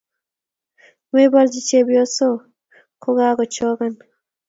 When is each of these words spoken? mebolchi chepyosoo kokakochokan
mebolchi 1.13 1.59
chepyosoo 1.67 2.37
kokakochokan 3.01 3.93